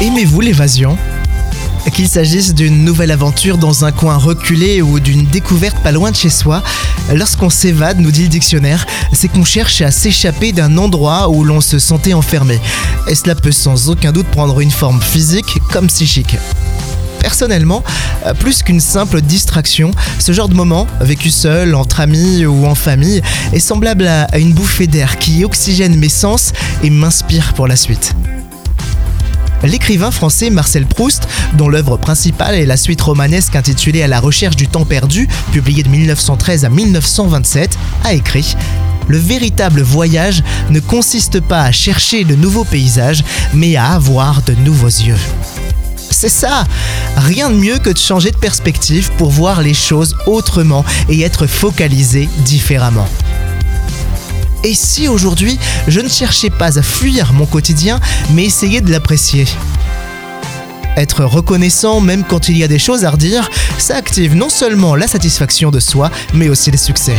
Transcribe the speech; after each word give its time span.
Aimez-vous 0.00 0.40
l'évasion? 0.40 0.96
Qu'il 1.92 2.06
s'agisse 2.06 2.54
d'une 2.54 2.84
nouvelle 2.84 3.10
aventure 3.10 3.58
dans 3.58 3.84
un 3.84 3.90
coin 3.90 4.16
reculé 4.16 4.80
ou 4.80 5.00
d'une 5.00 5.26
découverte 5.26 5.76
pas 5.82 5.90
loin 5.90 6.12
de 6.12 6.16
chez 6.16 6.30
soi, 6.30 6.62
lorsqu'on 7.12 7.50
s'évade, 7.50 7.98
nous 7.98 8.12
dit 8.12 8.22
le 8.22 8.28
dictionnaire, 8.28 8.86
c'est 9.12 9.26
qu'on 9.26 9.44
cherche 9.44 9.80
à 9.80 9.90
s'échapper 9.90 10.52
d'un 10.52 10.78
endroit 10.78 11.28
où 11.28 11.42
l'on 11.42 11.60
se 11.60 11.80
sentait 11.80 12.12
enfermé. 12.12 12.60
Et 13.08 13.16
cela 13.16 13.34
peut 13.34 13.50
sans 13.50 13.90
aucun 13.90 14.12
doute 14.12 14.28
prendre 14.28 14.60
une 14.60 14.70
forme 14.70 15.00
physique 15.00 15.58
comme 15.72 15.88
psychique. 15.88 16.36
Personnellement, 17.18 17.82
euh, 18.24 18.34
plus 18.34 18.62
qu'une 18.62 18.80
simple 18.80 19.20
distraction, 19.20 19.90
ce 20.20 20.30
genre 20.30 20.48
de 20.48 20.54
moment, 20.54 20.86
vécu 21.00 21.30
seul, 21.30 21.74
entre 21.74 21.98
amis 21.98 22.46
ou 22.46 22.66
en 22.66 22.76
famille, 22.76 23.20
est 23.52 23.58
semblable 23.58 24.06
à 24.06 24.38
une 24.38 24.52
bouffée 24.52 24.86
d'air 24.86 25.18
qui 25.18 25.44
oxygène 25.44 25.96
mes 25.96 26.08
sens 26.08 26.52
et 26.84 26.90
m'inspire 26.90 27.52
pour 27.54 27.66
la 27.66 27.74
suite. 27.74 28.14
L'écrivain 29.62 30.10
français 30.10 30.50
Marcel 30.50 30.86
Proust, 30.86 31.28
dont 31.54 31.68
l'œuvre 31.68 31.96
principale 31.96 32.54
est 32.54 32.66
la 32.66 32.76
suite 32.76 33.00
romanesque 33.00 33.56
intitulée 33.56 34.02
À 34.02 34.08
la 34.08 34.20
recherche 34.20 34.56
du 34.56 34.68
temps 34.68 34.84
perdu, 34.84 35.28
publiée 35.52 35.82
de 35.82 35.88
1913 35.88 36.64
à 36.64 36.68
1927, 36.68 37.78
a 38.04 38.14
écrit 38.14 38.56
le 39.08 39.18
véritable 39.18 39.80
voyage 39.80 40.42
ne 40.68 40.80
consiste 40.80 41.40
pas 41.40 41.62
à 41.62 41.72
chercher 41.72 42.24
de 42.24 42.34
nouveaux 42.34 42.64
paysages, 42.64 43.24
mais 43.54 43.74
à 43.74 43.92
avoir 43.92 44.42
de 44.42 44.52
nouveaux 44.52 44.86
yeux. 44.86 45.16
C'est 46.10 46.28
ça 46.28 46.64
Rien 47.16 47.48
de 47.48 47.54
mieux 47.56 47.78
que 47.78 47.90
de 47.90 47.98
changer 47.98 48.30
de 48.30 48.36
perspective 48.36 49.10
pour 49.16 49.30
voir 49.30 49.62
les 49.62 49.74
choses 49.74 50.14
autrement 50.26 50.84
et 51.08 51.22
être 51.22 51.46
focalisé 51.46 52.28
différemment. 52.44 53.08
Et 54.64 54.74
si 54.74 55.08
aujourd'hui, 55.08 55.58
je 55.86 56.00
ne 56.00 56.08
cherchais 56.08 56.50
pas 56.50 56.78
à 56.78 56.82
fuir 56.82 57.32
mon 57.32 57.46
quotidien, 57.46 58.00
mais 58.34 58.44
essayer 58.44 58.80
de 58.80 58.90
l'apprécier 58.90 59.46
être 60.96 61.24
reconnaissant 61.24 62.00
même 62.00 62.24
quand 62.24 62.48
il 62.48 62.58
y 62.58 62.64
a 62.64 62.68
des 62.68 62.78
choses 62.78 63.04
à 63.04 63.10
redire, 63.10 63.48
ça 63.78 63.96
active 63.96 64.34
non 64.34 64.48
seulement 64.48 64.96
la 64.96 65.06
satisfaction 65.06 65.70
de 65.70 65.78
soi, 65.80 66.10
mais 66.34 66.48
aussi 66.48 66.70
le 66.72 66.76
succès. 66.76 67.16